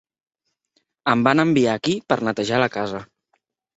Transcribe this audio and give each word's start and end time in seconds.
Em 1.13 1.21
van 1.29 1.43
enviar 1.43 1.75
aquí 1.81 1.95
per 2.13 2.19
netejar 2.31 2.63
la 2.65 2.71
casa. 2.77 3.03